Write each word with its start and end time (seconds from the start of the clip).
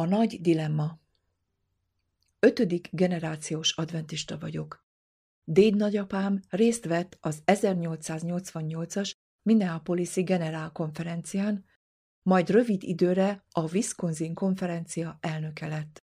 A 0.00 0.06
nagy 0.06 0.40
dilemma 0.40 0.98
Ötödik 2.38 2.88
generációs 2.92 3.76
adventista 3.76 4.38
vagyok. 4.38 4.84
Déd 5.44 5.76
nagyapám 5.76 6.40
részt 6.48 6.84
vett 6.84 7.16
az 7.20 7.42
1888-as 7.46 9.12
Minneapolis-i 9.42 10.22
generál 10.22 10.70
konferencián, 10.72 11.64
majd 12.22 12.50
rövid 12.50 12.82
időre 12.82 13.44
a 13.50 13.72
Wisconsin 13.72 14.34
konferencia 14.34 15.18
elnöke 15.20 15.66
lett. 15.66 16.04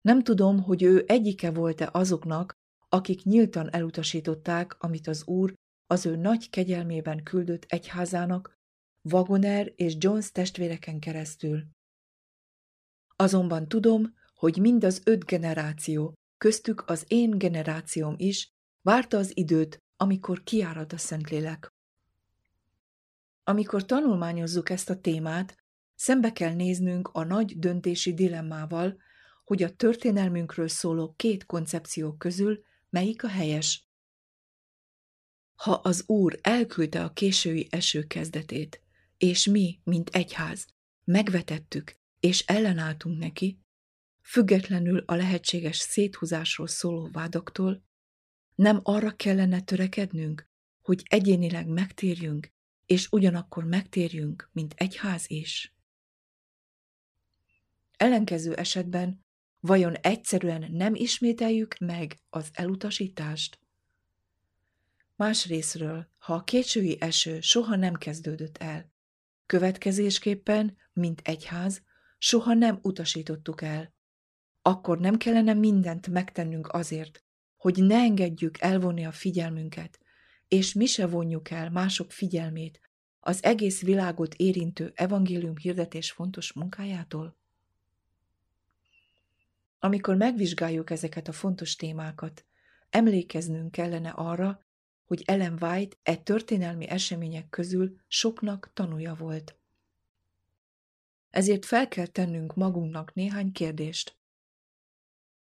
Nem 0.00 0.22
tudom, 0.22 0.62
hogy 0.62 0.82
ő 0.82 1.04
egyike 1.06 1.50
volt-e 1.50 1.88
azoknak, 1.92 2.54
akik 2.88 3.22
nyíltan 3.22 3.72
elutasították, 3.72 4.76
amit 4.78 5.06
az 5.06 5.26
úr 5.26 5.54
az 5.86 6.06
ő 6.06 6.16
nagy 6.16 6.50
kegyelmében 6.50 7.22
küldött 7.22 7.64
egyházának, 7.68 8.58
Wagoner 9.02 9.72
és 9.76 9.94
Jones 9.98 10.30
testvéreken 10.32 10.98
keresztül. 10.98 11.78
Azonban 13.20 13.68
tudom, 13.68 14.14
hogy 14.34 14.56
mind 14.56 14.84
az 14.84 15.00
öt 15.04 15.24
generáció, 15.24 16.14
köztük 16.38 16.84
az 16.86 17.04
én 17.08 17.38
generációm 17.38 18.14
is, 18.16 18.52
várta 18.82 19.18
az 19.18 19.36
időt, 19.36 19.78
amikor 19.96 20.42
kiárad 20.42 20.92
a 20.92 20.96
Szentlélek. 20.96 21.72
Amikor 23.44 23.84
tanulmányozzuk 23.84 24.70
ezt 24.70 24.90
a 24.90 25.00
témát, 25.00 25.56
szembe 25.94 26.32
kell 26.32 26.54
néznünk 26.54 27.08
a 27.08 27.24
nagy 27.24 27.58
döntési 27.58 28.14
dilemmával, 28.14 28.96
hogy 29.44 29.62
a 29.62 29.74
történelmünkről 29.76 30.68
szóló 30.68 31.14
két 31.16 31.46
koncepció 31.46 32.16
közül 32.16 32.62
melyik 32.90 33.24
a 33.24 33.28
helyes. 33.28 33.88
Ha 35.54 35.72
az 35.72 36.04
Úr 36.06 36.38
elküldte 36.42 37.04
a 37.04 37.12
késői 37.12 37.66
eső 37.70 38.02
kezdetét, 38.02 38.80
és 39.16 39.46
mi, 39.46 39.80
mint 39.84 40.08
egyház, 40.08 40.66
megvetettük 41.04 41.99
és 42.20 42.44
ellenálltunk 42.46 43.18
neki, 43.18 43.58
függetlenül 44.22 45.02
a 45.06 45.14
lehetséges 45.14 45.76
széthúzásról 45.76 46.66
szóló 46.66 47.08
vádaktól, 47.12 47.82
nem 48.54 48.80
arra 48.82 49.16
kellene 49.16 49.60
törekednünk, 49.60 50.48
hogy 50.82 51.02
egyénileg 51.04 51.66
megtérjünk, 51.66 52.52
és 52.86 53.08
ugyanakkor 53.10 53.64
megtérjünk, 53.64 54.50
mint 54.52 54.74
egyház 54.76 55.24
is? 55.30 55.74
Ellenkező 57.96 58.54
esetben 58.54 59.24
vajon 59.60 59.94
egyszerűen 59.94 60.66
nem 60.70 60.94
ismételjük 60.94 61.78
meg 61.78 62.18
az 62.30 62.48
elutasítást? 62.52 63.58
Másrésztről, 65.16 66.08
ha 66.18 66.34
a 66.34 66.44
késői 66.44 66.96
eső 67.00 67.40
soha 67.40 67.76
nem 67.76 67.94
kezdődött 67.94 68.58
el, 68.58 68.92
következésképpen, 69.46 70.76
mint 70.92 71.20
egyház, 71.24 71.82
soha 72.22 72.54
nem 72.54 72.78
utasítottuk 72.82 73.62
el, 73.62 73.92
akkor 74.62 74.98
nem 74.98 75.16
kellene 75.16 75.54
mindent 75.54 76.08
megtennünk 76.08 76.72
azért, 76.72 77.24
hogy 77.56 77.82
ne 77.82 77.96
engedjük 77.96 78.60
elvonni 78.60 79.04
a 79.04 79.12
figyelmünket, 79.12 79.98
és 80.48 80.72
mi 80.72 80.86
se 80.86 81.06
vonjuk 81.06 81.50
el 81.50 81.70
mások 81.70 82.12
figyelmét 82.12 82.80
az 83.20 83.44
egész 83.44 83.82
világot 83.82 84.34
érintő 84.34 84.92
evangélium 84.94 85.56
hirdetés 85.56 86.10
fontos 86.10 86.52
munkájától? 86.52 87.36
Amikor 89.78 90.16
megvizsgáljuk 90.16 90.90
ezeket 90.90 91.28
a 91.28 91.32
fontos 91.32 91.76
témákat, 91.76 92.44
emlékeznünk 92.90 93.70
kellene 93.70 94.10
arra, 94.10 94.64
hogy 95.04 95.22
Ellen 95.26 95.58
White 95.60 95.96
e 96.02 96.16
történelmi 96.16 96.88
események 96.88 97.48
közül 97.48 97.96
soknak 98.06 98.70
tanúja 98.74 99.14
volt. 99.14 99.59
Ezért 101.30 101.64
fel 101.64 101.88
kell 101.88 102.06
tennünk 102.06 102.54
magunknak 102.54 103.14
néhány 103.14 103.52
kérdést. 103.52 104.18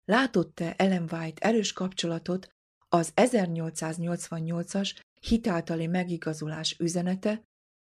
Látott-e 0.04 0.74
Ellen 0.76 1.08
White 1.10 1.46
erős 1.46 1.72
kapcsolatot 1.72 2.54
az 2.88 3.12
1888-as 3.14 4.96
hitáltali 5.20 5.86
megigazulás 5.86 6.76
üzenete 6.78 7.42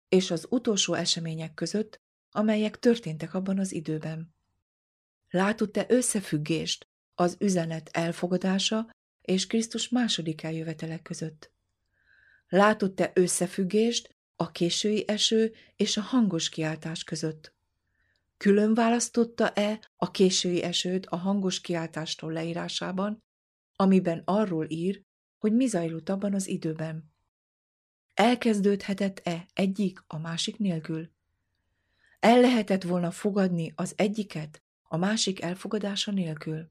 és 0.08 0.30
az 0.30 0.46
utolsó 0.50 0.94
események 0.94 1.54
között, 1.54 2.00
amelyek 2.30 2.78
történtek 2.78 3.34
abban 3.34 3.58
az 3.58 3.72
időben? 3.72 4.34
Látott-e 5.28 5.86
összefüggést 5.88 6.88
az 7.14 7.36
üzenet 7.38 7.88
elfogadása 7.92 8.90
és 9.22 9.46
Krisztus 9.46 9.88
második 9.88 10.42
eljövetele 10.42 10.98
között? 10.98 11.52
Látott-e 12.48 13.10
összefüggést 13.14 14.16
a 14.36 14.50
késői 14.50 15.04
eső 15.08 15.54
és 15.76 15.96
a 15.96 16.00
hangos 16.00 16.48
kiáltás 16.48 17.04
között? 17.04 17.55
Külön 18.36 18.74
választotta-e 18.74 19.90
a 19.96 20.10
késői 20.10 20.62
esőt 20.62 21.06
a 21.06 21.16
hangos 21.16 21.60
kiáltástól 21.60 22.32
leírásában, 22.32 23.24
amiben 23.76 24.22
arról 24.24 24.66
ír, 24.68 25.02
hogy 25.38 25.52
mi 25.52 25.66
zajlott 25.66 26.08
abban 26.08 26.34
az 26.34 26.46
időben? 26.46 27.14
Elkezdődhetett-e 28.14 29.46
egyik 29.52 30.04
a 30.06 30.18
másik 30.18 30.58
nélkül? 30.58 31.10
El 32.18 32.40
lehetett 32.40 32.82
volna 32.82 33.10
fogadni 33.10 33.72
az 33.76 33.92
egyiket 33.96 34.62
a 34.82 34.96
másik 34.96 35.42
elfogadása 35.42 36.10
nélkül? 36.10 36.70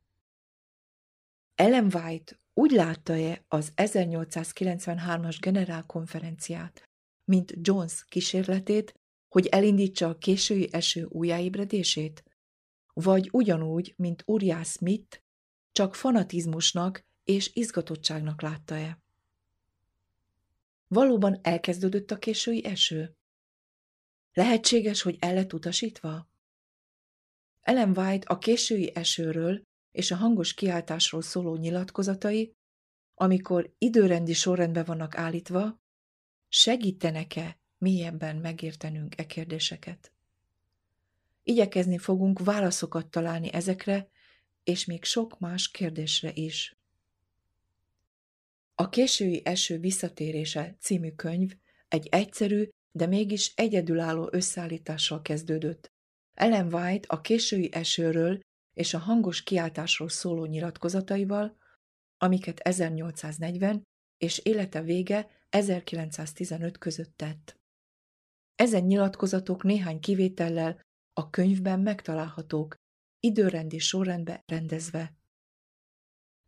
Ellen 1.56 1.94
White 1.94 2.40
úgy 2.54 2.72
látta-e 2.72 3.46
az 3.48 3.72
1893-as 3.76 5.38
generálkonferenciát, 5.40 6.90
mint 7.24 7.54
Jones 7.62 8.06
kísérletét, 8.06 8.94
hogy 9.36 9.48
elindítsa 9.48 10.08
a 10.10 10.18
késői 10.18 10.68
eső 10.72 11.06
újjáébredését? 11.10 12.24
Vagy 12.94 13.30
ugyanúgy, 13.32 13.94
mint 13.98 14.24
Uriah 14.26 14.64
Smith, 14.64 15.20
csak 15.72 15.96
fanatizmusnak 15.96 17.06
és 17.24 17.52
izgatottságnak 17.54 18.42
látta-e? 18.42 19.00
Valóban 20.88 21.40
elkezdődött 21.42 22.12
a 22.12 22.18
késői 22.18 22.66
eső? 22.66 23.16
Lehetséges, 24.34 25.02
hogy 25.02 25.18
el 25.20 25.34
lett 25.34 25.54
utasítva? 25.54 26.28
Ellen 27.62 27.98
White 27.98 28.28
a 28.28 28.38
késői 28.38 28.92
esőről 28.94 29.62
és 29.92 30.12
a 30.12 30.16
hangos 30.16 30.54
kiáltásról 30.54 31.22
szóló 31.22 31.56
nyilatkozatai, 31.56 32.54
amikor 33.14 33.74
időrendi 33.78 34.34
sorrendbe 34.34 34.84
vannak 34.84 35.18
állítva, 35.18 35.80
segítenek-e 36.48 37.64
mélyebben 37.86 38.36
megértenünk 38.36 39.18
e 39.18 39.26
kérdéseket? 39.26 40.12
Igyekezni 41.44 41.98
fogunk 41.98 42.40
válaszokat 42.40 43.08
találni 43.08 43.54
ezekre, 43.54 44.10
és 44.64 44.86
még 44.86 45.04
sok 45.04 45.40
más 45.40 45.72
kérdésre 45.72 46.32
is. 46.34 46.76
A 48.76 48.90
késői 48.90 49.42
eső 49.44 49.80
visszatérése 49.80 50.76
című 50.80 51.12
könyv 51.12 51.56
egy 51.88 52.08
egyszerű, 52.12 52.70
de 52.92 53.06
mégis 53.06 53.52
egyedülálló 53.56 54.30
összeállítással 54.32 55.22
kezdődött. 55.22 55.92
Ellen 56.34 56.74
White 56.74 57.08
a 57.08 57.22
késői 57.22 57.70
esőről 57.74 58.40
és 58.74 58.94
a 58.94 59.00
hangos 59.00 59.44
kiáltásról 59.44 60.10
szóló 60.10 60.46
nyilatkozataival, 60.46 61.58
amiket 62.18 62.60
1840 62.60 63.84
és 64.18 64.38
élete 64.38 64.82
vége 64.82 65.30
1915 65.50 66.78
között 66.78 67.18
tett. 67.18 67.64
Ezen 68.56 68.84
nyilatkozatok 68.84 69.64
néhány 69.64 70.00
kivétellel 70.00 70.86
a 71.14 71.30
könyvben 71.30 71.80
megtalálhatók, 71.80 72.76
időrendi 73.20 73.78
sorrendbe 73.78 74.44
rendezve. 74.46 75.14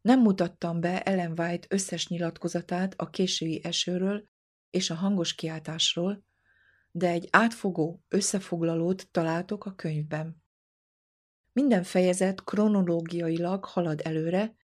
Nem 0.02 0.22
mutattam 0.22 0.80
be 0.80 1.04
Ellen 1.04 1.40
White 1.40 1.68
összes 1.70 2.08
nyilatkozatát 2.08 2.94
a 2.98 3.10
késői 3.10 3.64
esőről 3.64 4.28
és 4.70 4.90
a 4.90 4.96
hangos 4.96 5.36
kiáltásról, 5.36 6.24
de 6.92 7.10
egy 7.10 7.28
átfogó 7.32 8.04
összefoglalót 8.08 9.12
találtok 9.12 9.66
a 9.66 9.76
könyvben. 9.76 10.44
Minden 11.52 11.84
fejezet 11.84 12.44
kronológiailag 12.44 13.66
halad 13.66 14.02
előre, 14.04 14.56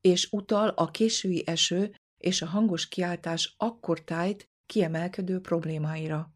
és 0.00 0.28
utal 0.30 0.68
a 0.68 0.90
késői 0.90 1.42
eső 1.46 1.94
és 2.16 2.42
a 2.42 2.46
hangos 2.46 2.88
kiáltás 2.88 3.54
akkor 3.56 4.04
tájt 4.04 4.48
kiemelkedő 4.66 5.40
problémáira. 5.40 6.34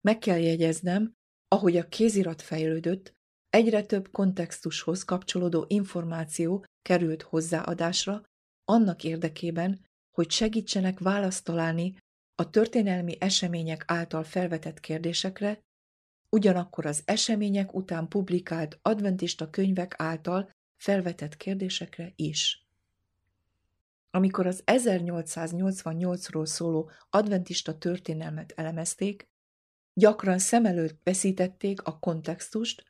Meg 0.00 0.18
kell 0.18 0.38
jegyeznem, 0.38 1.14
ahogy 1.48 1.76
a 1.76 1.88
kézirat 1.88 2.42
fejlődött, 2.42 3.14
egyre 3.50 3.82
több 3.82 4.10
kontextushoz 4.10 5.04
kapcsolódó 5.04 5.64
információ 5.68 6.64
került 6.82 7.22
hozzáadásra, 7.22 8.22
annak 8.64 9.04
érdekében, 9.04 9.86
hogy 10.10 10.30
segítsenek 10.30 10.98
választ 10.98 11.44
találni 11.44 11.94
a 12.34 12.50
történelmi 12.50 13.16
események 13.20 13.84
által 13.86 14.24
felvetett 14.24 14.80
kérdésekre, 14.80 15.60
ugyanakkor 16.28 16.86
az 16.86 17.02
események 17.04 17.74
után 17.74 18.08
publikált 18.08 18.78
adventista 18.82 19.50
könyvek 19.50 19.94
által 19.96 20.50
felvetett 20.76 21.36
kérdésekre 21.36 22.12
is. 22.16 22.66
Amikor 24.10 24.46
az 24.46 24.62
1888-ról 24.66 26.46
szóló 26.46 26.90
adventista 27.10 27.78
történelmet 27.78 28.52
elemezték, 28.56 29.28
gyakran 29.94 30.38
szem 30.38 30.66
előtt 30.66 31.00
veszítették 31.04 31.82
a 31.82 31.98
kontextust, 31.98 32.84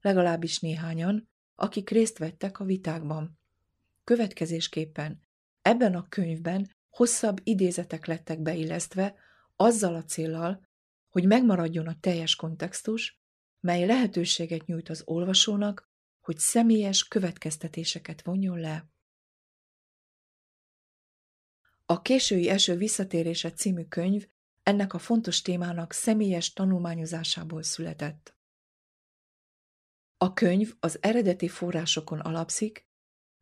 legalábbis 0.00 0.60
néhányan, 0.60 1.28
akik 1.54 1.90
részt 1.90 2.18
vettek 2.18 2.60
a 2.60 2.64
vitákban. 2.64 3.38
Következésképpen 4.04 5.20
ebben 5.62 5.94
a 5.94 6.08
könyvben 6.08 6.70
hosszabb 6.90 7.40
idézetek 7.42 8.06
lettek 8.06 8.40
beillesztve, 8.40 9.14
azzal 9.56 9.94
a 9.94 10.04
céllal, 10.04 10.68
hogy 11.08 11.26
megmaradjon 11.26 11.86
a 11.86 12.00
teljes 12.00 12.36
kontextus, 12.36 13.20
mely 13.60 13.86
lehetőséget 13.86 14.66
nyújt 14.66 14.88
az 14.88 15.02
olvasónak, 15.04 15.90
hogy 16.20 16.38
személyes 16.38 17.08
következtetéseket 17.08 18.22
vonjon 18.22 18.58
le. 18.58 18.90
A 21.86 22.02
késői 22.02 22.48
eső 22.48 22.76
visszatérése 22.76 23.52
című 23.52 23.82
könyv 23.84 24.26
ennek 24.62 24.94
a 24.94 24.98
fontos 24.98 25.42
témának 25.42 25.92
személyes 25.92 26.52
tanulmányozásából 26.52 27.62
született. 27.62 28.36
A 30.16 30.34
könyv 30.34 30.74
az 30.80 30.98
eredeti 31.00 31.48
forrásokon 31.48 32.18
alapszik, 32.18 32.86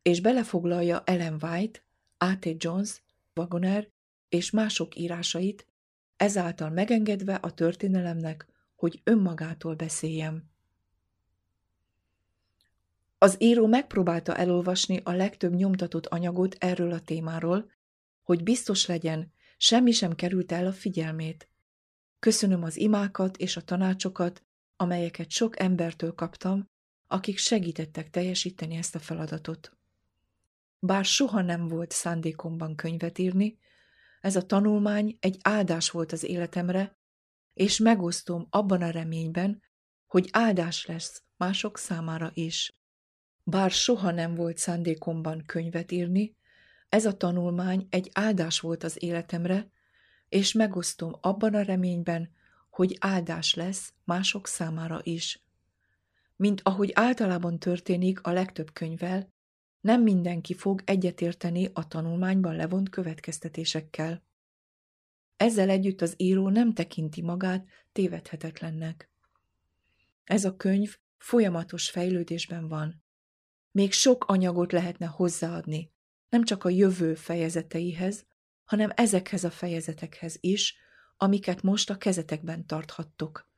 és 0.01 0.21
belefoglalja 0.21 1.03
Ellen 1.05 1.37
White, 1.41 1.79
A.T. 2.17 2.63
Jones, 2.63 3.01
Wagoner 3.35 3.89
és 4.29 4.51
mások 4.51 4.95
írásait, 4.95 5.67
ezáltal 6.17 6.69
megengedve 6.69 7.35
a 7.35 7.51
történelemnek, 7.51 8.47
hogy 8.75 9.01
önmagától 9.03 9.75
beszéljem. 9.75 10.49
Az 13.17 13.35
író 13.39 13.67
megpróbálta 13.67 14.35
elolvasni 14.35 15.01
a 15.03 15.11
legtöbb 15.11 15.53
nyomtatott 15.53 16.05
anyagot 16.07 16.55
erről 16.59 16.91
a 16.91 16.99
témáról, 16.99 17.71
hogy 18.23 18.43
biztos 18.43 18.85
legyen, 18.85 19.33
semmi 19.63 19.91
sem 19.91 20.15
került 20.15 20.51
el 20.51 20.65
a 20.65 20.71
figyelmét. 20.71 21.49
Köszönöm 22.19 22.63
az 22.63 22.77
imákat 22.77 23.37
és 23.37 23.57
a 23.57 23.61
tanácsokat, 23.61 24.43
amelyeket 24.75 25.29
sok 25.29 25.59
embertől 25.59 26.13
kaptam, 26.13 26.69
akik 27.07 27.37
segítettek 27.37 28.09
teljesíteni 28.09 28.75
ezt 28.75 28.95
a 28.95 28.99
feladatot. 28.99 29.77
Bár 30.79 31.05
soha 31.05 31.41
nem 31.41 31.67
volt 31.67 31.91
szándékomban 31.91 32.75
könyvet 32.75 33.17
írni, 33.17 33.57
ez 34.21 34.35
a 34.35 34.45
tanulmány 34.45 35.17
egy 35.19 35.37
áldás 35.41 35.89
volt 35.89 36.11
az 36.11 36.23
életemre, 36.23 36.97
és 37.53 37.77
megosztom 37.77 38.47
abban 38.49 38.81
a 38.81 38.89
reményben, 38.89 39.61
hogy 40.07 40.29
áldás 40.31 40.85
lesz 40.85 41.23
mások 41.37 41.77
számára 41.77 42.31
is. 42.33 42.73
Bár 43.43 43.71
soha 43.71 44.11
nem 44.11 44.35
volt 44.35 44.57
szándékomban 44.57 45.43
könyvet 45.45 45.91
írni, 45.91 46.35
ez 46.91 47.05
a 47.05 47.17
tanulmány 47.17 47.87
egy 47.89 48.09
áldás 48.13 48.59
volt 48.59 48.83
az 48.83 49.03
életemre, 49.03 49.71
és 50.29 50.53
megosztom 50.53 51.15
abban 51.21 51.53
a 51.53 51.61
reményben, 51.61 52.31
hogy 52.69 52.97
áldás 52.99 53.53
lesz 53.53 53.93
mások 54.03 54.47
számára 54.47 54.99
is. 55.03 55.43
Mint 56.35 56.61
ahogy 56.63 56.91
általában 56.93 57.59
történik 57.59 58.21
a 58.21 58.31
legtöbb 58.31 58.73
könyvvel, 58.73 59.33
nem 59.81 60.01
mindenki 60.01 60.53
fog 60.53 60.81
egyetérteni 60.85 61.69
a 61.73 61.87
tanulmányban 61.87 62.55
levont 62.55 62.89
következtetésekkel. 62.89 64.23
Ezzel 65.37 65.69
együtt 65.69 66.01
az 66.01 66.13
író 66.17 66.49
nem 66.49 66.73
tekinti 66.73 67.21
magát 67.21 67.65
tévedhetetlennek. 67.91 69.09
Ez 70.23 70.45
a 70.45 70.55
könyv 70.55 70.97
folyamatos 71.17 71.89
fejlődésben 71.89 72.67
van. 72.67 73.03
Még 73.71 73.91
sok 73.91 74.25
anyagot 74.25 74.71
lehetne 74.71 75.05
hozzáadni, 75.05 75.91
nem 76.31 76.43
csak 76.43 76.63
a 76.63 76.69
jövő 76.69 77.15
fejezeteihez, 77.15 78.25
hanem 78.65 78.91
ezekhez 78.95 79.43
a 79.43 79.51
fejezetekhez 79.51 80.37
is, 80.39 80.75
amiket 81.17 81.61
most 81.61 81.89
a 81.89 81.97
kezetekben 81.97 82.65
tarthattok. 82.65 83.49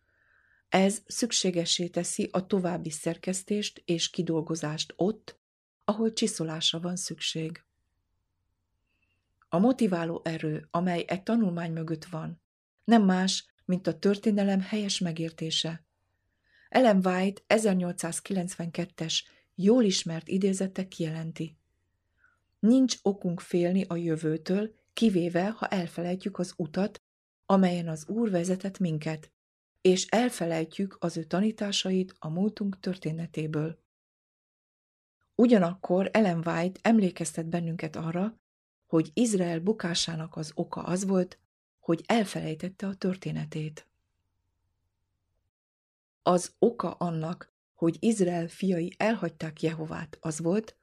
Ez 0.69 1.01
szükségesé 1.05 1.87
teszi 1.87 2.29
a 2.31 2.47
további 2.47 2.89
szerkesztést 2.89 3.81
és 3.85 4.09
kidolgozást 4.09 4.93
ott, 4.95 5.39
ahol 5.85 6.13
csiszolásra 6.13 6.79
van 6.79 6.95
szükség. 6.95 7.63
A 9.49 9.59
motiváló 9.59 10.21
erő, 10.23 10.67
amely 10.71 11.05
egy 11.07 11.23
tanulmány 11.23 11.71
mögött 11.71 12.05
van, 12.05 12.41
nem 12.83 13.03
más, 13.03 13.45
mint 13.65 13.87
a 13.87 13.99
történelem 13.99 14.61
helyes 14.61 14.99
megértése. 14.99 15.85
Ellen 16.69 17.05
White 17.05 17.41
1892-es, 17.47 19.19
jól 19.55 19.83
ismert 19.83 20.27
idézete 20.27 20.87
kijelenti. 20.87 21.57
Nincs 22.63 22.97
okunk 23.01 23.39
félni 23.39 23.85
a 23.87 23.95
jövőtől, 23.95 24.73
kivéve, 24.93 25.49
ha 25.49 25.67
elfelejtjük 25.67 26.39
az 26.39 26.53
utat, 26.57 27.01
amelyen 27.45 27.87
az 27.87 28.07
Úr 28.07 28.29
vezetett 28.29 28.79
minket, 28.79 29.31
és 29.81 30.05
elfelejtjük 30.05 30.97
az 30.99 31.17
ő 31.17 31.23
tanításait 31.23 32.15
a 32.19 32.29
múltunk 32.29 32.79
történetéből. 32.79 33.79
Ugyanakkor 35.35 36.09
Ellen 36.13 36.47
White 36.47 36.79
emlékeztet 36.83 37.45
bennünket 37.45 37.95
arra, 37.95 38.39
hogy 38.85 39.11
Izrael 39.13 39.59
bukásának 39.59 40.35
az 40.35 40.51
oka 40.55 40.83
az 40.83 41.05
volt, 41.05 41.39
hogy 41.79 42.03
elfelejtette 42.05 42.87
a 42.87 42.95
történetét. 42.95 43.87
Az 46.21 46.53
oka 46.59 46.91
annak, 46.91 47.53
hogy 47.73 47.97
Izrael 47.99 48.47
fiai 48.47 48.93
elhagyták 48.97 49.61
Jehovát, 49.61 50.17
az 50.21 50.39
volt, 50.39 50.77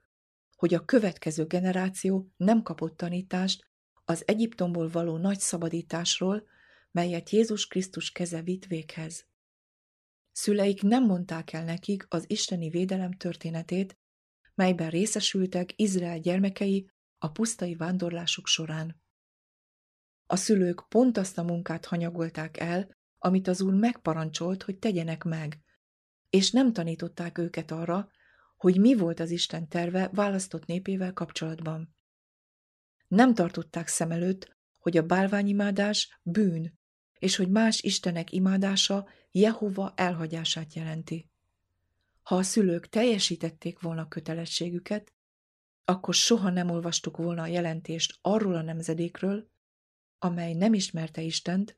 hogy 0.60 0.74
a 0.74 0.84
következő 0.84 1.44
generáció 1.44 2.32
nem 2.36 2.62
kapott 2.62 2.96
tanítást 2.96 3.70
az 4.04 4.22
Egyiptomból 4.26 4.88
való 4.88 5.16
nagy 5.16 5.40
szabadításról, 5.40 6.48
melyet 6.90 7.30
Jézus 7.30 7.66
Krisztus 7.66 8.12
keze 8.12 8.42
vitt 8.42 8.66
véghez. 8.66 9.26
Szüleik 10.32 10.82
nem 10.82 11.04
mondták 11.04 11.52
el 11.52 11.64
nekik 11.64 12.06
az 12.08 12.24
isteni 12.26 12.68
védelem 12.68 13.12
történetét, 13.12 13.98
melyben 14.54 14.90
részesültek 14.90 15.72
Izrael 15.76 16.18
gyermekei 16.18 16.90
a 17.18 17.30
pusztai 17.30 17.74
vándorlásuk 17.74 18.46
során. 18.46 19.02
A 20.26 20.36
szülők 20.36 20.88
pont 20.88 21.16
azt 21.16 21.38
a 21.38 21.42
munkát 21.42 21.84
hanyagolták 21.84 22.58
el, 22.58 22.96
amit 23.18 23.48
az 23.48 23.60
úr 23.60 23.74
megparancsolt, 23.74 24.62
hogy 24.62 24.78
tegyenek 24.78 25.24
meg, 25.24 25.62
és 26.30 26.50
nem 26.50 26.72
tanították 26.72 27.38
őket 27.38 27.70
arra, 27.70 28.10
hogy 28.60 28.80
mi 28.80 28.94
volt 28.94 29.20
az 29.20 29.30
Isten 29.30 29.68
terve 29.68 30.10
választott 30.12 30.66
népével 30.66 31.12
kapcsolatban. 31.12 31.94
Nem 33.08 33.34
tartották 33.34 33.88
szem 33.88 34.10
előtt, 34.10 34.56
hogy 34.78 34.96
a 34.96 35.06
bálványimádás 35.06 36.20
bűn, 36.22 36.78
és 37.18 37.36
hogy 37.36 37.50
más 37.50 37.82
istenek 37.82 38.32
imádása 38.32 39.08
Jehova 39.30 39.92
elhagyását 39.96 40.74
jelenti. 40.74 41.30
Ha 42.22 42.36
a 42.36 42.42
szülők 42.42 42.88
teljesítették 42.88 43.80
volna 43.80 44.08
kötelességüket, 44.08 45.12
akkor 45.84 46.14
soha 46.14 46.50
nem 46.50 46.70
olvastuk 46.70 47.16
volna 47.16 47.42
a 47.42 47.46
jelentést 47.46 48.18
arról 48.20 48.54
a 48.54 48.62
nemzedékről, 48.62 49.50
amely 50.18 50.54
nem 50.54 50.74
ismerte 50.74 51.22
Istent, 51.22 51.76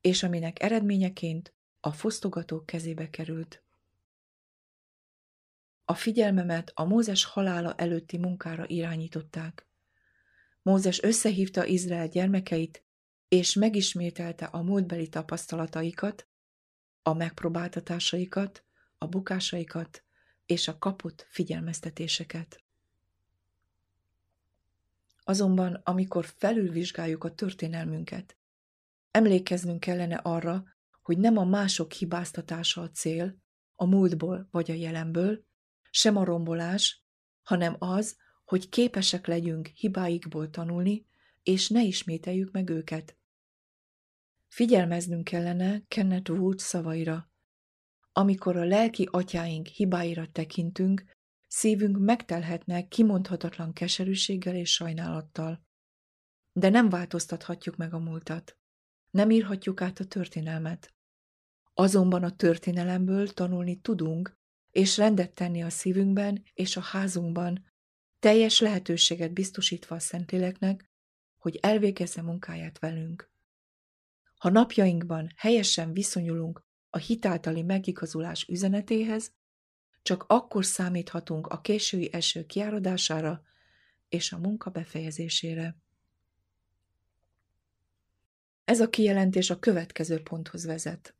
és 0.00 0.22
aminek 0.22 0.62
eredményeként 0.62 1.54
a 1.80 1.92
fosztogatók 1.92 2.66
kezébe 2.66 3.10
került. 3.10 3.62
A 5.90 5.94
figyelmemet 5.94 6.72
a 6.74 6.84
Mózes 6.84 7.24
halála 7.24 7.74
előtti 7.74 8.18
munkára 8.18 8.64
irányították. 8.66 9.68
Mózes 10.62 11.02
összehívta 11.02 11.64
Izrael 11.64 12.08
gyermekeit, 12.08 12.84
és 13.28 13.54
megismételte 13.54 14.44
a 14.44 14.62
múltbeli 14.62 15.08
tapasztalataikat, 15.08 16.28
a 17.02 17.12
megpróbáltatásaikat, 17.14 18.64
a 18.98 19.06
bukásaikat 19.06 20.04
és 20.46 20.68
a 20.68 20.78
kapott 20.78 21.26
figyelmeztetéseket. 21.30 22.64
Azonban, 25.24 25.80
amikor 25.84 26.26
felülvizsgáljuk 26.36 27.24
a 27.24 27.34
történelmünket, 27.34 28.36
emlékeznünk 29.10 29.80
kellene 29.80 30.16
arra, 30.16 30.64
hogy 31.02 31.18
nem 31.18 31.36
a 31.36 31.44
mások 31.44 31.92
hibáztatása 31.92 32.80
a 32.80 32.90
cél, 32.90 33.36
a 33.74 33.84
múltból 33.84 34.48
vagy 34.50 34.70
a 34.70 34.74
jelenből, 34.74 35.46
sem 35.90 36.16
a 36.16 36.24
rombolás, 36.24 37.02
hanem 37.42 37.76
az, 37.78 38.16
hogy 38.44 38.68
képesek 38.68 39.26
legyünk 39.26 39.66
hibáikból 39.66 40.50
tanulni, 40.50 41.06
és 41.42 41.68
ne 41.68 41.82
ismételjük 41.82 42.50
meg 42.50 42.68
őket. 42.68 43.16
Figyelmeznünk 44.46 45.24
kellene 45.24 45.82
Kenneth 45.88 46.30
Wood 46.30 46.58
szavaira. 46.58 47.30
Amikor 48.12 48.56
a 48.56 48.64
lelki 48.64 49.08
atyáink 49.10 49.66
hibáira 49.66 50.26
tekintünk, 50.32 51.04
szívünk 51.46 51.98
megtelhetne 51.98 52.88
kimondhatatlan 52.88 53.72
keserűséggel 53.72 54.54
és 54.54 54.72
sajnálattal. 54.72 55.66
De 56.52 56.68
nem 56.68 56.88
változtathatjuk 56.88 57.76
meg 57.76 57.94
a 57.94 57.98
múltat. 57.98 58.56
Nem 59.10 59.30
írhatjuk 59.30 59.80
át 59.80 59.98
a 59.98 60.04
történelmet. 60.04 60.94
Azonban 61.74 62.22
a 62.22 62.36
történelemből 62.36 63.28
tanulni 63.28 63.80
tudunk, 63.80 64.37
és 64.70 64.96
rendet 64.96 65.32
tenni 65.32 65.62
a 65.62 65.70
szívünkben 65.70 66.42
és 66.54 66.76
a 66.76 66.80
házunkban, 66.80 67.64
teljes 68.18 68.60
lehetőséget 68.60 69.32
biztosítva 69.32 69.94
a 69.94 69.98
Szentléleknek, 69.98 70.90
hogy 71.38 71.58
elvégezze 71.62 72.22
munkáját 72.22 72.78
velünk. 72.78 73.30
Ha 74.38 74.50
napjainkban 74.50 75.32
helyesen 75.36 75.92
viszonyulunk 75.92 76.64
a 76.90 76.98
hitáltali 76.98 77.62
megigazulás 77.62 78.44
üzenetéhez, 78.48 79.32
csak 80.02 80.24
akkor 80.26 80.64
számíthatunk 80.64 81.46
a 81.46 81.60
késői 81.60 82.12
eső 82.12 82.46
kiáradására 82.46 83.42
és 84.08 84.32
a 84.32 84.38
munka 84.38 84.70
befejezésére. 84.70 85.76
Ez 88.64 88.80
a 88.80 88.90
kijelentés 88.90 89.50
a 89.50 89.58
következő 89.58 90.22
ponthoz 90.22 90.64
vezet. 90.64 91.14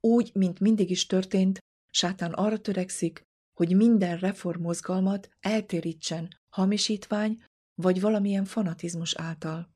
Úgy, 0.00 0.30
mint 0.34 0.60
mindig 0.60 0.90
is 0.90 1.06
történt, 1.06 1.58
sátán 1.94 2.32
arra 2.32 2.58
törekszik, 2.58 3.26
hogy 3.52 3.76
minden 3.76 4.18
reformmozgalmat 4.18 5.28
eltérítsen 5.40 6.28
hamisítvány 6.48 7.44
vagy 7.74 8.00
valamilyen 8.00 8.44
fanatizmus 8.44 9.14
által. 9.14 9.74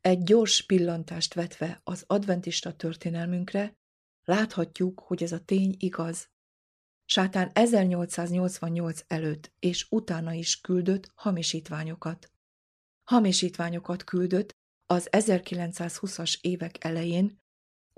Egy 0.00 0.22
gyors 0.22 0.66
pillantást 0.66 1.34
vetve 1.34 1.80
az 1.84 2.04
adventista 2.06 2.72
történelmünkre, 2.72 3.76
láthatjuk, 4.24 5.00
hogy 5.00 5.22
ez 5.22 5.32
a 5.32 5.44
tény 5.44 5.74
igaz. 5.78 6.28
Sátán 7.04 7.50
1888 7.54 9.00
előtt 9.06 9.52
és 9.58 9.86
utána 9.90 10.32
is 10.32 10.60
küldött 10.60 11.10
hamisítványokat. 11.14 12.32
Hamisítványokat 13.04 14.04
küldött 14.04 14.56
az 14.86 15.08
1920-as 15.10 16.40
évek 16.40 16.84
elején, 16.84 17.44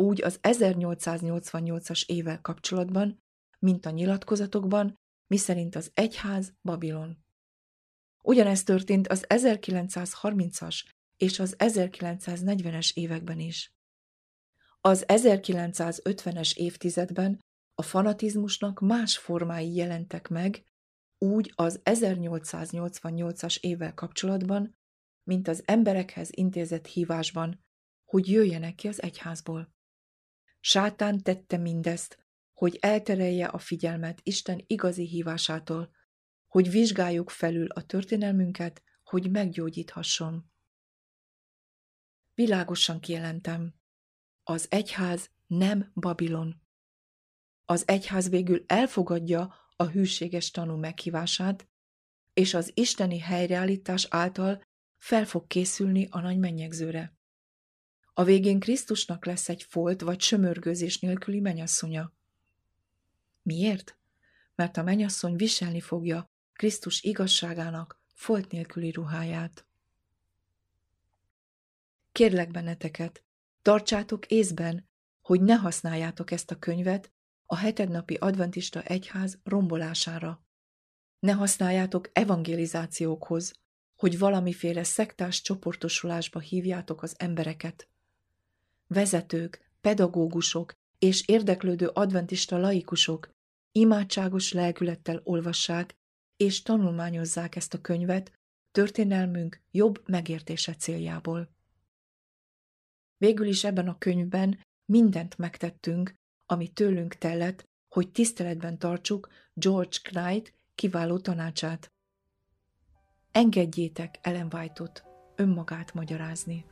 úgy 0.02 0.22
az 0.22 0.38
1888-as 0.42 2.04
évvel 2.06 2.40
kapcsolatban, 2.40 3.22
mint 3.58 3.86
a 3.86 3.90
nyilatkozatokban, 3.90 4.98
miszerint 5.26 5.74
az 5.76 5.90
egyház 5.94 6.52
Babilon. 6.62 7.24
Ugyanezt 8.22 8.66
történt 8.66 9.08
az 9.08 9.24
1930-as 9.28 10.84
és 11.16 11.38
az 11.38 11.54
1940-es 11.58 12.92
években 12.94 13.38
is. 13.40 13.72
Az 14.80 15.04
1950-es 15.08 16.56
évtizedben 16.56 17.40
a 17.74 17.82
fanatizmusnak 17.82 18.80
más 18.80 19.18
formái 19.18 19.74
jelentek 19.74 20.28
meg, 20.28 20.64
úgy 21.18 21.52
az 21.54 21.80
1888-as 21.84 23.60
évvel 23.60 23.94
kapcsolatban, 23.94 24.76
mint 25.24 25.48
az 25.48 25.62
emberekhez 25.64 26.28
intézett 26.32 26.86
hívásban, 26.86 27.60
hogy 28.04 28.30
jöjjenek 28.30 28.74
ki 28.74 28.88
az 28.88 29.02
egyházból. 29.02 29.76
Sátán 30.60 31.22
tette 31.22 31.56
mindezt, 31.56 32.26
hogy 32.52 32.78
elterelje 32.80 33.46
a 33.46 33.58
figyelmet 33.58 34.20
Isten 34.22 34.64
igazi 34.66 35.06
hívásától, 35.06 35.90
hogy 36.46 36.70
vizsgáljuk 36.70 37.30
felül 37.30 37.66
a 37.66 37.86
történelmünket, 37.86 38.82
hogy 39.02 39.30
meggyógyíthasson. 39.30 40.50
Világosan 42.34 43.00
kijelentem, 43.00 43.74
az 44.42 44.66
egyház 44.70 45.30
nem 45.46 45.90
Babilon. 45.94 46.62
Az 47.64 47.88
egyház 47.88 48.28
végül 48.28 48.64
elfogadja 48.66 49.54
a 49.76 49.84
hűséges 49.84 50.50
tanú 50.50 50.76
meghívását, 50.76 51.68
és 52.32 52.54
az 52.54 52.70
isteni 52.74 53.18
helyreállítás 53.18 54.06
által 54.10 54.62
fel 54.96 55.24
fog 55.24 55.46
készülni 55.46 56.06
a 56.10 56.20
nagy 56.20 56.38
mennyegzőre. 56.38 57.17
A 58.18 58.24
végén 58.24 58.60
Krisztusnak 58.60 59.24
lesz 59.24 59.48
egy 59.48 59.62
folt 59.62 60.00
vagy 60.00 60.20
sömörgőzés 60.20 60.98
nélküli 60.98 61.40
menyasszonya. 61.40 62.12
Miért? 63.42 63.98
Mert 64.54 64.76
a 64.76 64.82
menyasszony 64.82 65.36
viselni 65.36 65.80
fogja 65.80 66.30
Krisztus 66.52 67.02
igazságának 67.02 68.00
folt 68.14 68.50
nélküli 68.50 68.90
ruháját. 68.90 69.66
Kérlek 72.12 72.50
benneteket, 72.50 73.24
tartsátok 73.62 74.26
észben, 74.26 74.88
hogy 75.20 75.40
ne 75.40 75.54
használjátok 75.54 76.30
ezt 76.30 76.50
a 76.50 76.58
könyvet 76.58 77.12
a 77.46 77.56
hetednapi 77.56 78.14
adventista 78.14 78.82
egyház 78.82 79.38
rombolására. 79.44 80.44
Ne 81.18 81.32
használjátok 81.32 82.10
evangelizációkhoz, 82.12 83.52
hogy 83.96 84.18
valamiféle 84.18 84.82
szektás 84.84 85.42
csoportosulásba 85.42 86.40
hívjátok 86.40 87.02
az 87.02 87.14
embereket. 87.18 87.88
Vezetők, 88.88 89.70
pedagógusok 89.80 90.72
és 90.98 91.26
érdeklődő 91.26 91.86
adventista 91.86 92.58
laikusok 92.58 93.30
imádságos 93.72 94.52
lelkülettel 94.52 95.20
olvassák 95.24 95.94
és 96.36 96.62
tanulmányozzák 96.62 97.56
ezt 97.56 97.74
a 97.74 97.80
könyvet 97.80 98.32
történelmünk 98.70 99.60
jobb 99.70 100.08
megértése 100.08 100.74
céljából. 100.74 101.48
Végül 103.16 103.46
is 103.46 103.64
ebben 103.64 103.88
a 103.88 103.98
könyvben 103.98 104.58
mindent 104.84 105.38
megtettünk, 105.38 106.14
ami 106.46 106.68
tőlünk 106.68 107.14
tellett, 107.14 107.64
hogy 107.88 108.10
tiszteletben 108.10 108.78
tartsuk 108.78 109.28
George 109.52 109.96
Knight 110.02 110.52
kiváló 110.74 111.18
tanácsát. 111.18 111.92
Engedjétek 113.32 114.18
Ellen 114.20 114.48
White-ot 114.52 115.02
önmagát 115.36 115.94
magyarázni. 115.94 116.64